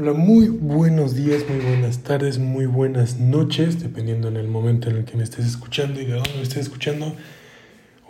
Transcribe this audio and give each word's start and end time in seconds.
Hola, 0.00 0.14
muy 0.14 0.48
buenos 0.48 1.14
días, 1.14 1.44
muy 1.46 1.58
buenas 1.58 1.98
tardes, 1.98 2.38
muy 2.38 2.64
buenas 2.64 3.20
noches, 3.20 3.82
dependiendo 3.82 4.28
en 4.28 4.38
el 4.38 4.48
momento 4.48 4.88
en 4.88 4.96
el 4.96 5.04
que 5.04 5.18
me 5.18 5.22
estés 5.22 5.44
escuchando 5.44 6.00
y 6.00 6.06
de 6.06 6.14
dónde 6.14 6.32
me 6.36 6.42
estés 6.42 6.60
escuchando. 6.62 7.14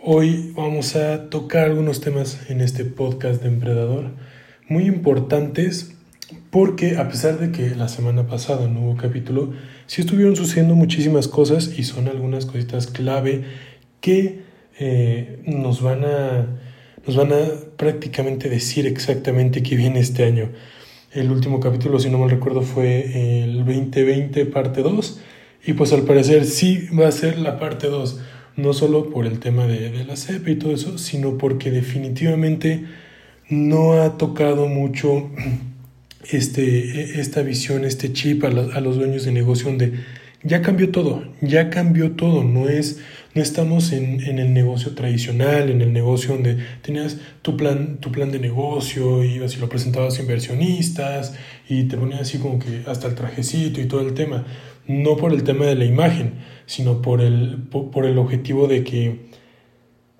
Hoy 0.01 0.53
vamos 0.55 0.95
a 0.95 1.29
tocar 1.29 1.65
algunos 1.65 1.99
temas 1.99 2.49
en 2.49 2.61
este 2.61 2.85
podcast 2.85 3.41
de 3.41 3.49
Empredador 3.49 4.11
muy 4.69 4.85
importantes 4.85 5.93
porque 6.49 6.95
a 6.95 7.09
pesar 7.09 7.39
de 7.39 7.51
que 7.51 7.75
la 7.75 7.89
semana 7.89 8.25
pasada 8.25 8.69
no 8.69 8.83
hubo 8.83 8.95
capítulo, 8.95 9.51
sí 9.85 9.99
estuvieron 9.99 10.37
sucediendo 10.37 10.75
muchísimas 10.75 11.27
cosas 11.27 11.77
y 11.77 11.83
son 11.83 12.07
algunas 12.07 12.45
cositas 12.45 12.87
clave 12.87 13.43
que 13.99 14.43
eh, 14.79 15.43
nos 15.45 15.81
van 15.81 16.05
a 16.05 16.47
nos 17.05 17.17
van 17.17 17.33
a 17.33 17.49
prácticamente 17.75 18.47
decir 18.47 18.87
exactamente 18.87 19.61
qué 19.61 19.75
viene 19.75 19.99
este 19.99 20.23
año. 20.23 20.51
El 21.13 21.29
último 21.29 21.59
capítulo, 21.59 21.99
si 21.99 22.09
no 22.09 22.19
mal 22.19 22.29
recuerdo, 22.29 22.61
fue 22.61 23.43
el 23.43 23.65
2020 23.65 24.45
parte 24.45 24.81
2 24.81 25.19
y 25.65 25.73
pues 25.73 25.91
al 25.91 26.03
parecer 26.03 26.45
sí 26.45 26.87
va 26.97 27.09
a 27.09 27.11
ser 27.11 27.37
la 27.37 27.59
parte 27.59 27.87
2, 27.87 28.21
no 28.55 28.71
solo 28.71 29.09
por 29.09 29.25
el 29.25 29.39
tema 29.39 29.67
de, 29.67 30.05
la 30.05 30.15
CEP 30.15 30.47
y 30.47 30.55
todo 30.55 30.73
eso, 30.73 30.97
sino 30.97 31.37
porque 31.37 31.69
definitivamente 31.69 32.85
no 33.49 34.01
ha 34.01 34.17
tocado 34.17 34.67
mucho 34.67 35.29
este, 36.31 37.19
esta 37.19 37.41
visión, 37.41 37.83
este 37.83 38.13
chip 38.13 38.45
a, 38.45 38.47
a 38.47 38.79
los 38.79 38.95
dueños 38.95 39.25
de 39.25 39.33
negocio 39.33 39.67
donde 39.67 39.91
ya 40.43 40.61
cambió 40.61 40.91
todo, 40.91 41.23
ya 41.41 41.69
cambió 41.69 42.11
todo, 42.11 42.43
no 42.43 42.67
es, 42.67 42.99
no 43.35 43.41
estamos 43.41 43.91
en, 43.91 44.21
en, 44.21 44.39
el 44.39 44.53
negocio 44.53 44.95
tradicional, 44.95 45.69
en 45.69 45.81
el 45.81 45.93
negocio 45.93 46.33
donde 46.33 46.57
tenías 46.81 47.17
tu 47.41 47.57
plan, 47.57 47.97
tu 47.97 48.11
plan 48.11 48.31
de 48.31 48.39
negocio, 48.39 49.23
ibas 49.23 49.55
y 49.55 49.59
lo 49.59 49.69
presentabas 49.69 50.17
a 50.17 50.21
inversionistas 50.21 51.35
y 51.69 51.83
te 51.83 51.97
ponías 51.97 52.21
así 52.21 52.39
como 52.39 52.59
que 52.59 52.83
hasta 52.87 53.07
el 53.07 53.15
trajecito 53.15 53.81
y 53.81 53.85
todo 53.85 54.01
el 54.01 54.13
tema, 54.13 54.45
no 54.87 55.15
por 55.15 55.31
el 55.31 55.43
tema 55.43 55.65
de 55.65 55.75
la 55.75 55.85
imagen, 55.85 56.33
sino 56.65 57.01
por 57.01 57.21
el, 57.21 57.57
por 57.69 58.05
el 58.05 58.17
objetivo 58.17 58.67
de 58.67 58.83
que 58.83 59.40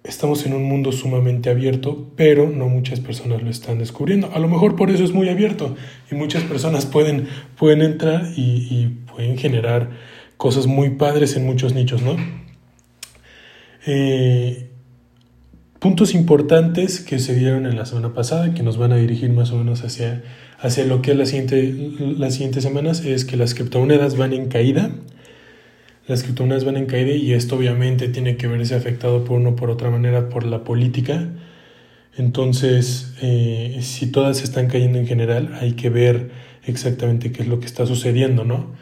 estamos 0.04 0.46
en 0.46 0.54
un 0.54 0.64
mundo 0.64 0.92
sumamente 0.92 1.50
abierto, 1.50 2.12
pero 2.16 2.50
no 2.50 2.68
muchas 2.68 3.00
personas 3.00 3.42
lo 3.42 3.50
están 3.50 3.80
descubriendo. 3.80 4.32
A 4.34 4.40
lo 4.40 4.48
mejor 4.48 4.76
por 4.76 4.90
eso 4.90 5.04
es 5.04 5.14
muy 5.14 5.30
abierto 5.30 5.76
y 6.12 6.16
muchas 6.16 6.44
personas 6.44 6.86
pueden, 6.86 7.28
pueden 7.58 7.82
entrar 7.82 8.26
y, 8.36 8.98
pueden 9.14 9.38
generar 9.38 9.90
cosas 10.38 10.68
muy 10.68 10.92
padres 10.92 11.36
en 11.36 11.46
muchos 11.46 11.76
nichos, 11.76 12.02
¿no? 12.02 12.16
Eh, 13.86 14.70
puntos 15.80 16.14
importantes 16.14 17.02
que 17.02 17.20
se 17.20 17.36
dieron 17.36 17.66
en 17.66 17.76
la 17.76 17.86
semana 17.86 18.14
pasada, 18.14 18.54
que 18.54 18.64
nos 18.64 18.78
van 18.78 18.94
a 18.94 18.96
dirigir 18.96 19.32
más 19.32 19.52
o 19.52 19.58
menos 19.58 19.84
hacia, 19.84 20.24
hacia 20.60 20.86
lo 20.86 21.02
que 21.02 21.12
es 21.12 21.18
la 21.18 21.26
las 22.18 22.34
siguientes 22.34 22.64
semanas, 22.64 23.04
es 23.04 23.26
que 23.26 23.36
las 23.36 23.54
criptomonedas 23.54 24.16
van 24.16 24.34
en 24.34 24.48
caída. 24.48 24.92
Las 26.12 26.24
criptomonedas 26.24 26.66
van 26.66 26.76
en 26.76 26.88
caída 26.88 27.12
y 27.12 27.32
esto 27.32 27.56
obviamente 27.56 28.10
tiene 28.10 28.36
que 28.36 28.46
verse 28.46 28.76
afectado 28.76 29.24
por 29.24 29.40
una 29.40 29.52
o 29.52 29.56
por 29.56 29.70
otra 29.70 29.90
manera 29.90 30.28
por 30.28 30.46
la 30.46 30.66
política. 30.66 31.30
Entonces, 32.18 33.14
eh, 33.22 33.78
si 33.80 34.12
todas 34.12 34.44
están 34.44 34.68
cayendo 34.68 35.00
en 35.00 35.08
general, 35.08 35.58
hay 35.62 35.72
que 35.72 35.90
ver 35.90 36.32
exactamente 36.66 37.32
qué 37.32 37.44
es 37.44 37.48
lo 37.48 37.62
que 37.62 37.66
está 37.66 37.86
sucediendo, 37.86 38.44
¿no? 38.44 38.76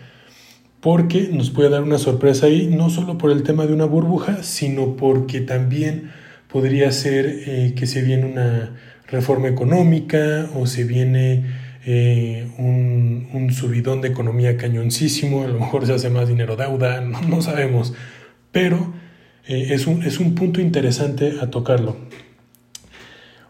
porque 0.81 1.29
nos 1.31 1.51
puede 1.51 1.69
dar 1.69 1.83
una 1.83 1.99
sorpresa 1.99 2.47
ahí, 2.47 2.65
no 2.65 2.89
solo 2.89 3.19
por 3.19 3.29
el 3.29 3.43
tema 3.43 3.67
de 3.67 3.73
una 3.73 3.85
burbuja, 3.85 4.41
sino 4.41 4.95
porque 4.95 5.41
también 5.41 6.09
podría 6.51 6.91
ser 6.91 7.27
eh, 7.27 7.73
que 7.75 7.85
se 7.85 8.01
viene 8.01 8.25
una 8.25 8.75
reforma 9.07 9.49
económica 9.49 10.49
o 10.55 10.65
se 10.65 10.83
viene 10.83 11.43
eh, 11.85 12.49
un, 12.57 13.29
un, 13.33 13.53
subidón 13.53 14.01
de 14.01 14.09
economía 14.09 14.57
cañoncísimo, 14.57 15.43
a 15.43 15.47
lo 15.47 15.59
mejor 15.59 15.85
se 15.85 15.93
hace 15.93 16.09
más 16.09 16.27
dinero 16.27 16.55
deuda, 16.55 17.01
no, 17.01 17.21
no 17.21 17.41
sabemos, 17.41 17.93
pero 18.51 18.93
eh, 19.47 19.67
es, 19.71 19.87
un, 19.87 20.03
es 20.03 20.19
un 20.19 20.35
punto 20.35 20.61
interesante 20.61 21.35
a 21.41 21.49
tocarlo. 21.49 21.97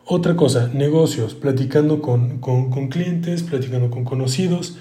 Otra 0.05 0.35
cosa, 0.35 0.69
negocios, 0.73 1.35
platicando 1.35 2.01
con, 2.01 2.39
con, 2.39 2.71
con 2.71 2.87
clientes, 2.87 3.43
platicando 3.43 3.91
con 3.91 4.05
conocidos, 4.05 4.79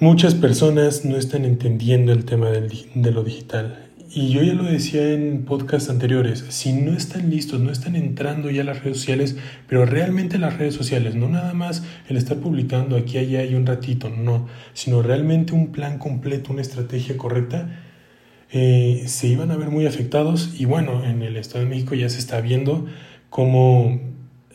Muchas 0.00 0.36
personas 0.36 1.04
no 1.04 1.16
están 1.16 1.44
entendiendo 1.44 2.12
el 2.12 2.24
tema 2.24 2.50
del, 2.50 2.70
de 2.94 3.10
lo 3.10 3.24
digital. 3.24 3.87
Y 4.10 4.30
yo 4.30 4.42
ya 4.42 4.54
lo 4.54 4.64
decía 4.64 5.12
en 5.12 5.44
podcasts 5.44 5.90
anteriores, 5.90 6.44
si 6.48 6.72
no 6.72 6.92
están 6.92 7.28
listos, 7.28 7.60
no 7.60 7.70
están 7.70 7.94
entrando 7.94 8.50
ya 8.50 8.62
a 8.62 8.64
las 8.64 8.82
redes 8.82 8.98
sociales, 8.98 9.36
pero 9.68 9.84
realmente 9.84 10.38
las 10.38 10.56
redes 10.56 10.74
sociales, 10.74 11.14
no 11.14 11.28
nada 11.28 11.52
más 11.52 11.84
el 12.08 12.16
estar 12.16 12.38
publicando 12.38 12.96
aquí, 12.96 13.18
allá 13.18 13.44
y 13.44 13.54
un 13.54 13.66
ratito, 13.66 14.08
no, 14.08 14.48
sino 14.72 15.02
realmente 15.02 15.52
un 15.52 15.72
plan 15.72 15.98
completo, 15.98 16.52
una 16.52 16.62
estrategia 16.62 17.18
correcta, 17.18 17.84
eh, 18.50 19.04
se 19.06 19.26
iban 19.26 19.50
a 19.50 19.56
ver 19.56 19.68
muy 19.68 19.86
afectados. 19.86 20.54
Y 20.58 20.64
bueno, 20.64 21.04
en 21.04 21.22
el 21.22 21.36
Estado 21.36 21.64
de 21.64 21.70
México 21.70 21.94
ya 21.94 22.08
se 22.08 22.18
está 22.18 22.40
viendo 22.40 22.86
cómo 23.28 24.00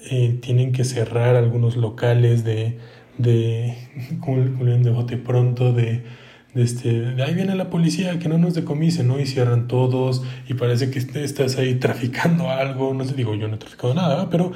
eh, 0.10 0.40
tienen 0.42 0.72
que 0.72 0.84
cerrar 0.84 1.36
algunos 1.36 1.78
locales 1.78 2.44
de 2.44 2.80
de, 3.18 3.76
de 4.84 4.90
bote 4.90 5.18
pronto, 5.18 5.74
de, 5.74 6.04
este, 6.56 7.22
ahí 7.24 7.34
viene 7.34 7.56
la 7.56 7.70
policía, 7.70 8.20
que 8.20 8.30
no 8.30 8.38
nos 8.38 8.54
decomise, 8.54 9.04
¿no? 9.04 9.20
Y 9.20 9.26
cierran 9.26 9.68
todos 9.68 10.24
y 10.48 10.54
parece 10.54 10.92
que 10.92 11.00
estás 11.00 11.58
ahí 11.58 11.76
traficando 11.76 12.50
algo, 12.50 12.94
no 12.94 13.06
sé, 13.06 13.14
digo, 13.16 13.34
yo 13.36 13.48
no 13.48 13.56
he 13.56 13.60
traficado 13.60 13.94
nada, 13.94 14.30
pero 14.30 14.52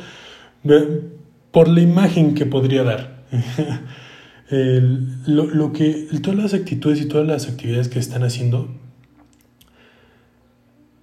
por 1.52 1.68
la 1.68 1.82
imagen 1.82 2.36
que 2.36 2.46
podría 2.46 2.84
dar. 2.84 3.26
lo, 4.50 5.46
lo 5.46 5.74
que, 5.74 6.08
todas 6.22 6.38
las 6.38 6.54
actitudes 6.54 7.02
y 7.02 7.08
todas 7.08 7.28
las 7.28 7.48
actividades 7.48 7.90
que 7.90 8.00
están 8.00 8.24
haciendo 8.24 8.70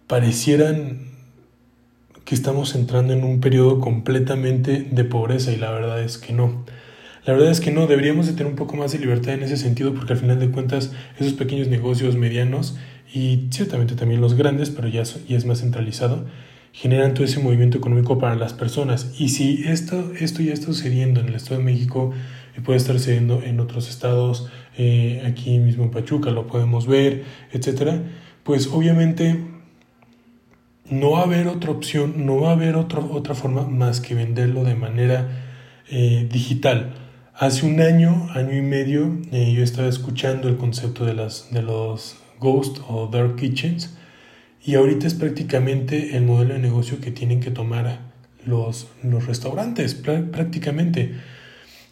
parecieran 0.06 1.12
que 2.24 2.34
estamos 2.34 2.74
entrando 2.74 3.12
en 3.12 3.24
un 3.24 3.40
periodo 3.40 3.80
completamente 3.80 4.86
de 4.90 5.04
pobreza 5.04 5.52
y 5.52 5.56
la 5.56 5.70
verdad 5.70 6.02
es 6.02 6.18
que 6.18 6.32
no. 6.32 6.64
La 7.26 7.32
verdad 7.32 7.50
es 7.50 7.60
que 7.60 7.70
no, 7.70 7.86
deberíamos 7.86 8.26
de 8.26 8.32
tener 8.32 8.46
un 8.46 8.56
poco 8.56 8.76
más 8.76 8.92
de 8.92 8.98
libertad 8.98 9.34
en 9.34 9.42
ese 9.42 9.56
sentido 9.56 9.94
porque 9.94 10.12
al 10.12 10.18
final 10.18 10.38
de 10.38 10.50
cuentas 10.50 10.92
esos 11.18 11.32
pequeños 11.32 11.68
negocios 11.68 12.16
medianos 12.16 12.76
y 13.12 13.48
ciertamente 13.50 13.94
también 13.94 14.20
los 14.20 14.34
grandes, 14.34 14.70
pero 14.70 14.88
ya, 14.88 15.02
ya 15.02 15.36
es 15.36 15.46
más 15.46 15.60
centralizado, 15.60 16.26
generan 16.72 17.14
todo 17.14 17.24
ese 17.24 17.40
movimiento 17.40 17.78
económico 17.78 18.18
para 18.18 18.34
las 18.34 18.52
personas. 18.52 19.14
Y 19.18 19.30
si 19.30 19.62
esto, 19.66 20.12
esto 20.18 20.42
ya 20.42 20.52
está 20.52 20.66
sucediendo 20.66 21.20
en 21.20 21.28
el 21.28 21.34
Estado 21.36 21.58
de 21.58 21.64
México, 21.64 22.12
y 22.56 22.60
puede 22.60 22.76
estar 22.78 22.96
sucediendo 22.96 23.42
en 23.42 23.60
otros 23.60 23.88
estados, 23.88 24.48
eh, 24.76 25.22
aquí 25.26 25.58
mismo 25.58 25.84
en 25.84 25.90
Pachuca 25.90 26.30
lo 26.30 26.46
podemos 26.46 26.86
ver, 26.86 27.24
etcétera, 27.52 28.02
pues 28.42 28.68
obviamente 28.68 29.40
no 30.90 31.12
va 31.12 31.20
a 31.20 31.24
haber 31.24 31.48
otra 31.48 31.70
opción, 31.70 32.26
no 32.26 32.40
va 32.40 32.50
a 32.50 32.52
haber 32.52 32.76
otra, 32.76 33.00
otra 33.00 33.34
forma 33.34 33.66
más 33.66 34.00
que 34.00 34.14
venderlo 34.14 34.64
de 34.64 34.74
manera 34.74 35.82
eh, 35.90 36.28
digital. 36.30 37.03
Hace 37.36 37.66
un 37.66 37.80
año, 37.80 38.28
año 38.32 38.56
y 38.56 38.62
medio, 38.62 39.18
eh, 39.32 39.52
yo 39.52 39.64
estaba 39.64 39.88
escuchando 39.88 40.48
el 40.48 40.56
concepto 40.56 41.04
de, 41.04 41.14
las, 41.14 41.52
de 41.52 41.62
los 41.62 42.14
ghost 42.38 42.78
o 42.88 43.08
dark 43.08 43.34
kitchens 43.34 43.96
y 44.64 44.76
ahorita 44.76 45.08
es 45.08 45.14
prácticamente 45.14 46.16
el 46.16 46.22
modelo 46.22 46.54
de 46.54 46.60
negocio 46.60 47.00
que 47.00 47.10
tienen 47.10 47.40
que 47.40 47.50
tomar 47.50 48.12
los, 48.46 48.86
los 49.02 49.26
restaurantes, 49.26 49.94
prácticamente. 49.94 51.16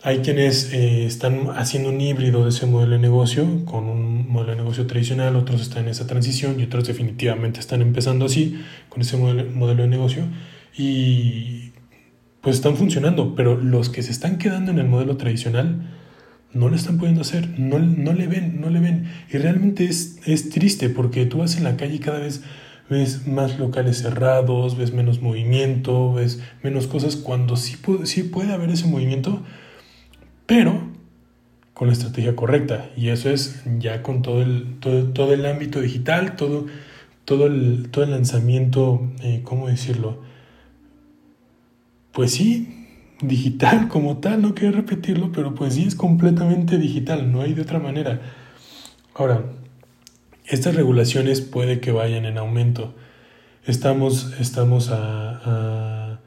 Hay 0.04 0.20
quienes 0.20 0.72
eh, 0.72 1.06
están 1.06 1.48
haciendo 1.56 1.88
un 1.88 2.00
híbrido 2.00 2.44
de 2.44 2.50
ese 2.50 2.66
modelo 2.66 2.92
de 2.92 3.00
negocio 3.00 3.64
con 3.64 3.88
un 3.88 4.28
modelo 4.28 4.52
de 4.52 4.58
negocio 4.58 4.86
tradicional, 4.86 5.34
otros 5.34 5.60
están 5.60 5.84
en 5.84 5.88
esa 5.88 6.06
transición 6.06 6.60
y 6.60 6.62
otros 6.62 6.86
definitivamente 6.86 7.58
están 7.58 7.82
empezando 7.82 8.26
así 8.26 8.62
con 8.88 9.00
ese 9.00 9.16
modelo, 9.16 9.50
modelo 9.50 9.82
de 9.82 9.88
negocio. 9.88 10.22
Y 10.78 11.71
pues 12.42 12.56
están 12.56 12.76
funcionando, 12.76 13.34
pero 13.34 13.56
los 13.56 13.88
que 13.88 14.02
se 14.02 14.10
están 14.10 14.36
quedando 14.36 14.72
en 14.72 14.78
el 14.78 14.88
modelo 14.88 15.16
tradicional 15.16 15.88
no 16.52 16.68
lo 16.68 16.76
están 16.76 16.98
pudiendo 16.98 17.22
hacer, 17.22 17.58
no, 17.58 17.78
no 17.78 18.12
le 18.12 18.26
ven, 18.26 18.60
no 18.60 18.68
le 18.68 18.80
ven. 18.80 19.10
Y 19.32 19.38
realmente 19.38 19.84
es, 19.84 20.18
es 20.26 20.50
triste 20.50 20.90
porque 20.90 21.24
tú 21.24 21.38
vas 21.38 21.56
en 21.56 21.64
la 21.64 21.76
calle 21.76 21.94
y 21.94 21.98
cada 22.00 22.18
vez 22.18 22.42
ves 22.90 23.26
más 23.26 23.58
locales 23.58 24.02
cerrados, 24.02 24.76
ves 24.76 24.92
menos 24.92 25.22
movimiento, 25.22 26.12
ves 26.12 26.42
menos 26.62 26.88
cosas, 26.88 27.16
cuando 27.16 27.56
sí, 27.56 27.76
puede, 27.76 28.06
sí 28.06 28.24
puede 28.24 28.52
haber 28.52 28.70
ese 28.70 28.86
movimiento, 28.86 29.42
pero 30.44 30.90
con 31.74 31.86
la 31.86 31.94
estrategia 31.94 32.36
correcta. 32.36 32.90
Y 32.96 33.08
eso 33.08 33.30
es 33.30 33.62
ya 33.78 34.02
con 34.02 34.22
todo 34.22 34.42
el, 34.42 34.78
todo, 34.80 35.04
todo 35.04 35.32
el 35.32 35.46
ámbito 35.46 35.80
digital, 35.80 36.36
todo, 36.36 36.66
todo, 37.24 37.46
el, 37.46 37.88
todo 37.90 38.04
el 38.04 38.10
lanzamiento, 38.10 39.10
eh, 39.22 39.40
¿cómo 39.44 39.68
decirlo? 39.68 40.31
Pues 42.12 42.32
sí, 42.32 42.86
digital 43.20 43.88
como 43.88 44.18
tal, 44.18 44.42
no 44.42 44.54
quiero 44.54 44.76
repetirlo, 44.76 45.32
pero 45.32 45.54
pues 45.54 45.74
sí 45.74 45.84
es 45.84 45.94
completamente 45.94 46.78
digital, 46.78 47.30
no 47.32 47.42
hay 47.42 47.54
de 47.54 47.62
otra 47.62 47.78
manera. 47.78 48.20
Ahora, 49.14 49.44
estas 50.46 50.74
regulaciones 50.74 51.40
puede 51.40 51.80
que 51.80 51.92
vayan 51.92 52.24
en 52.24 52.38
aumento. 52.38 52.94
Estamos, 53.64 54.32
estamos 54.40 54.90
a, 54.90 56.18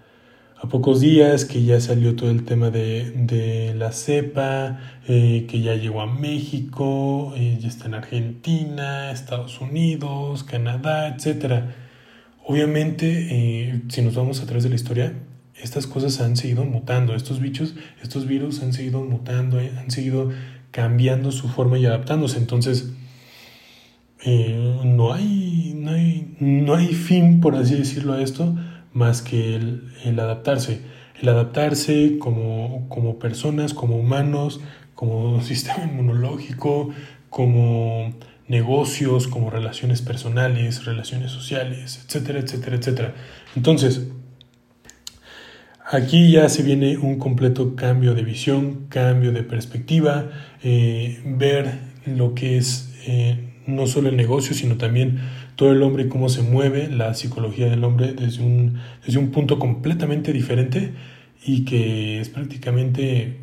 a 0.65 0.69
pocos 0.69 1.01
días 1.01 1.45
que 1.45 1.63
ya 1.63 1.79
salió 1.81 2.15
todo 2.15 2.31
el 2.31 2.43
tema 2.45 2.69
de, 2.69 3.11
de 3.11 3.73
la 3.75 3.91
cepa, 3.91 4.79
eh, 5.07 5.45
que 5.49 5.61
ya 5.61 5.75
llegó 5.75 6.01
a 6.01 6.07
México, 6.07 7.33
eh, 7.35 7.57
ya 7.59 7.67
está 7.67 7.85
en 7.87 7.95
Argentina, 7.95 9.11
Estados 9.11 9.59
Unidos, 9.61 10.43
Canadá, 10.43 11.09
etc. 11.09 11.65
Obviamente, 12.45 13.27
eh, 13.29 13.81
si 13.89 14.01
nos 14.01 14.15
vamos 14.15 14.41
a 14.41 14.45
través 14.45 14.63
de 14.63 14.69
la 14.69 14.75
historia, 14.75 15.13
estas 15.61 15.87
cosas 15.87 16.19
han 16.21 16.37
seguido 16.37 16.65
mutando, 16.65 17.15
estos 17.15 17.39
bichos, 17.39 17.75
estos 18.01 18.27
virus 18.27 18.61
han 18.61 18.73
seguido 18.73 19.01
mutando, 19.03 19.59
han 19.59 19.89
seguido 19.89 20.31
cambiando 20.71 21.31
su 21.31 21.47
forma 21.47 21.77
y 21.77 21.85
adaptándose. 21.85 22.37
Entonces, 22.37 22.91
no, 24.25 25.13
hay, 25.13 25.73
no, 25.75 25.91
hay, 25.91 26.35
no 26.39 26.75
hay 26.75 26.87
fin, 26.87 27.39
por 27.39 27.55
así 27.55 27.75
decirlo, 27.75 28.13
a 28.13 28.21
esto 28.21 28.55
más 28.93 29.21
que 29.21 29.55
el, 29.55 30.19
adaptarse. 30.19 30.81
El 31.21 31.29
adaptarse 31.29 32.17
como, 32.17 32.87
como 32.89 33.19
personas, 33.19 33.73
como 33.73 33.97
humanos, 33.97 34.61
como 34.95 35.41
sistema 35.43 35.83
inmunológico, 35.83 36.89
como 37.29 38.13
negocios, 38.47 39.27
como 39.27 39.49
relaciones 39.49 40.01
personales, 40.01 40.85
relaciones 40.85 41.31
sociales, 41.31 42.03
etcétera, 42.05 42.39
etcétera, 42.39 42.75
etcétera. 42.77 43.15
Entonces, 43.55 44.07
aquí 45.85 46.31
ya 46.31 46.49
se 46.49 46.63
viene 46.63 46.97
un 46.97 47.19
completo 47.19 47.75
cambio 47.75 48.13
de 48.13 48.23
visión, 48.23 48.87
cambio 48.89 49.31
de 49.31 49.43
perspectiva, 49.43 50.29
eh, 50.63 51.21
ver 51.25 51.79
lo 52.05 52.33
que 52.33 52.57
es 52.57 52.93
eh, 53.07 53.53
no 53.67 53.87
solo 53.87 54.09
el 54.09 54.15
negocio, 54.15 54.55
sino 54.55 54.77
también 54.77 55.19
todo 55.55 55.71
el 55.71 55.81
hombre 55.83 56.03
y 56.03 56.09
cómo 56.09 56.29
se 56.29 56.41
mueve, 56.41 56.89
la 56.89 57.13
psicología 57.13 57.69
del 57.69 57.83
hombre 57.83 58.13
desde 58.13 58.43
un, 58.43 58.79
desde 59.05 59.19
un 59.19 59.31
punto 59.31 59.59
completamente 59.59 60.33
diferente 60.33 60.93
y 61.45 61.65
que 61.65 62.19
es 62.19 62.29
prácticamente 62.29 63.39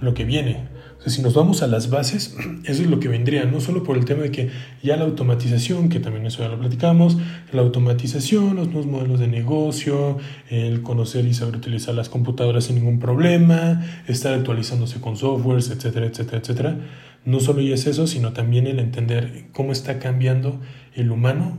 lo 0.00 0.14
que 0.14 0.24
viene. 0.24 0.73
Si 1.06 1.20
nos 1.20 1.34
vamos 1.34 1.62
a 1.62 1.66
las 1.66 1.90
bases, 1.90 2.34
eso 2.64 2.82
es 2.82 2.88
lo 2.88 2.98
que 2.98 3.08
vendría, 3.08 3.44
no 3.44 3.60
solo 3.60 3.82
por 3.82 3.98
el 3.98 4.04
tema 4.04 4.22
de 4.22 4.30
que 4.30 4.50
ya 4.82 4.96
la 4.96 5.04
automatización, 5.04 5.88
que 5.90 6.00
también 6.00 6.24
eso 6.26 6.42
ya 6.42 6.48
lo 6.48 6.58
platicamos, 6.58 7.18
la 7.52 7.60
automatización, 7.60 8.56
los 8.56 8.68
nuevos 8.68 8.86
modelos 8.86 9.20
de 9.20 9.28
negocio, 9.28 10.18
el 10.48 10.82
conocer 10.82 11.26
y 11.26 11.34
saber 11.34 11.56
utilizar 11.56 11.94
las 11.94 12.08
computadoras 12.08 12.64
sin 12.64 12.76
ningún 12.76 13.00
problema, 13.00 13.84
estar 14.06 14.32
actualizándose 14.32 15.00
con 15.00 15.16
softwares, 15.16 15.70
etcétera, 15.70 16.06
etcétera, 16.06 16.38
etcétera. 16.38 16.78
No 17.26 17.40
solo 17.40 17.60
ya 17.60 17.74
es 17.74 17.86
eso, 17.86 18.06
sino 18.06 18.32
también 18.32 18.66
el 18.66 18.78
entender 18.78 19.46
cómo 19.52 19.72
está 19.72 19.98
cambiando 19.98 20.60
el 20.94 21.10
humano, 21.10 21.58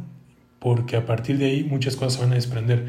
porque 0.60 0.96
a 0.96 1.06
partir 1.06 1.38
de 1.38 1.46
ahí 1.46 1.64
muchas 1.64 1.96
cosas 1.96 2.14
se 2.14 2.22
van 2.22 2.32
a 2.32 2.36
desprender. 2.36 2.86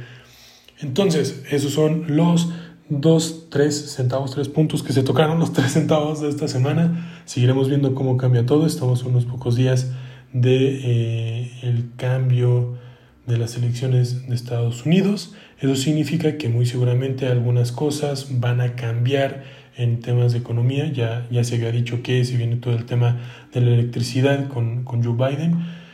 Entonces, 0.80 1.42
esos 1.50 1.72
son 1.72 2.16
los 2.16 2.50
dos, 2.88 3.46
tres 3.50 3.92
centavos, 3.92 4.32
tres 4.32 4.48
puntos 4.48 4.82
que 4.82 4.92
se 4.92 5.02
tocaron, 5.02 5.38
los 5.38 5.52
tres 5.54 5.72
centavos 5.72 6.20
de 6.20 6.28
esta 6.28 6.48
semana. 6.48 7.22
Seguiremos 7.24 7.68
viendo 7.68 7.94
cómo 7.94 8.16
cambia 8.16 8.46
todo. 8.46 8.66
Estamos 8.66 9.02
unos 9.04 9.24
pocos 9.24 9.56
días 9.56 9.92
de 10.32 10.80
eh, 10.82 11.52
el 11.62 11.90
cambio 11.96 12.78
de 13.26 13.38
las 13.38 13.56
elecciones 13.56 14.28
de 14.28 14.34
Estados 14.34 14.86
Unidos. 14.86 15.34
Eso 15.60 15.74
significa 15.74 16.36
que 16.36 16.48
muy 16.48 16.66
seguramente 16.66 17.26
algunas 17.26 17.72
cosas 17.72 18.40
van 18.40 18.60
a 18.60 18.76
cambiar 18.76 19.44
en 19.76 20.00
temas 20.00 20.32
de 20.32 20.38
economía. 20.38 20.92
Ya, 20.92 21.26
ya 21.30 21.42
se 21.44 21.56
había 21.56 21.72
dicho 21.72 22.02
que 22.02 22.24
si 22.24 22.36
viene 22.36 22.56
todo 22.56 22.74
el 22.74 22.84
tema 22.84 23.18
de 23.52 23.60
la 23.60 23.70
electricidad 23.72 24.48
con, 24.48 24.84
con 24.84 25.02
Joe 25.02 25.14
Biden 25.14 25.85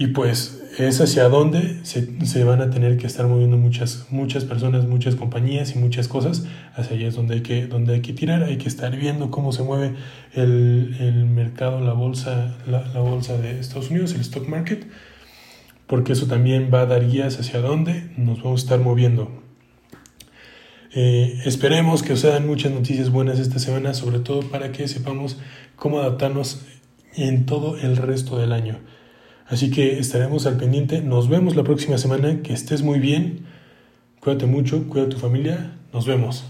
y 0.00 0.06
pues 0.06 0.62
es 0.78 0.98
hacia 1.02 1.28
donde 1.28 1.80
se, 1.82 2.44
van 2.44 2.62
a 2.62 2.70
tener 2.70 2.96
que 2.96 3.06
estar 3.06 3.26
moviendo 3.26 3.58
muchas, 3.58 4.06
muchas 4.08 4.46
personas, 4.46 4.86
muchas 4.86 5.14
compañías 5.14 5.76
y 5.76 5.78
muchas 5.78 6.08
cosas. 6.08 6.46
Hacia 6.74 6.96
allá 6.96 7.08
es 7.08 7.16
donde 7.16 7.34
hay 7.34 7.40
que, 7.42 7.66
donde 7.66 7.92
hay 7.92 8.00
que 8.00 8.14
tirar, 8.14 8.42
hay 8.42 8.56
que 8.56 8.66
estar 8.66 8.96
viendo 8.96 9.30
cómo 9.30 9.52
se 9.52 9.62
mueve 9.62 9.94
el, 10.32 11.26
mercado, 11.26 11.82
la 11.82 11.92
bolsa, 11.92 12.56
la, 12.66 12.80
bolsa 12.98 13.36
de 13.36 13.60
Estados 13.60 13.90
Unidos, 13.90 14.14
el 14.14 14.22
stock 14.22 14.48
market, 14.48 14.86
porque 15.86 16.14
eso 16.14 16.26
también 16.26 16.70
va 16.72 16.80
a 16.80 16.86
dar 16.86 17.06
guías 17.06 17.38
hacia 17.38 17.60
dónde 17.60 18.10
nos 18.16 18.42
vamos 18.42 18.62
a 18.62 18.64
estar 18.64 18.80
moviendo. 18.80 19.30
Eh, 20.94 21.42
esperemos 21.44 22.02
que 22.02 22.14
os 22.14 22.20
sean 22.20 22.46
muchas 22.46 22.72
noticias 22.72 23.10
buenas 23.10 23.38
esta 23.38 23.58
semana, 23.58 23.92
sobre 23.92 24.20
todo 24.20 24.40
para 24.48 24.72
que 24.72 24.88
sepamos 24.88 25.36
cómo 25.76 26.00
adaptarnos 26.00 26.62
en 27.16 27.44
todo 27.44 27.76
el 27.76 27.98
resto 27.98 28.38
del 28.38 28.52
año. 28.52 28.78
Así 29.50 29.70
que 29.70 29.98
estaremos 29.98 30.46
al 30.46 30.56
pendiente. 30.56 31.02
Nos 31.02 31.28
vemos 31.28 31.56
la 31.56 31.64
próxima 31.64 31.98
semana. 31.98 32.40
Que 32.42 32.52
estés 32.52 32.82
muy 32.82 33.00
bien. 33.00 33.40
Cuídate 34.20 34.46
mucho, 34.46 34.88
cuida 34.88 35.08
tu 35.08 35.18
familia. 35.18 35.72
Nos 35.92 36.06
vemos. 36.06 36.44